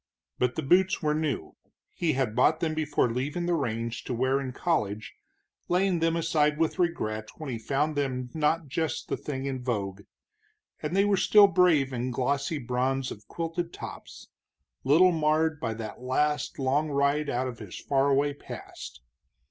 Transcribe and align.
But 0.39 0.55
the 0.55 0.63
boots 0.63 1.03
were 1.03 1.13
new 1.13 1.57
he 1.93 2.13
had 2.13 2.35
bought 2.35 2.59
them 2.59 2.73
before 2.73 3.13
leaving 3.13 3.45
the 3.45 3.53
range, 3.53 4.03
to 4.05 4.15
wear 4.15 4.41
in 4.41 4.51
college, 4.51 5.13
laying 5.67 5.99
them 5.99 6.15
aside 6.15 6.57
with 6.57 6.79
regret 6.79 7.29
when 7.37 7.51
he 7.51 7.59
found 7.59 7.95
them 7.95 8.31
not 8.33 8.65
just 8.65 9.09
the 9.09 9.15
thing 9.15 9.45
in 9.45 9.61
vogue 9.63 10.01
and 10.81 10.95
they 10.95 11.05
were 11.05 11.17
still 11.17 11.45
brave 11.45 11.93
in 11.93 12.09
glossy 12.09 12.57
bronze 12.57 13.11
of 13.11 13.27
quilted 13.27 13.71
tops, 13.73 14.27
little 14.83 15.11
marred 15.11 15.59
by 15.59 15.75
that 15.75 16.01
last 16.01 16.57
long 16.57 16.89
ride 16.89 17.29
out 17.29 17.47
of 17.47 17.59
his 17.59 17.79
far 17.79 18.07
away 18.07 18.33
past. 18.33 19.01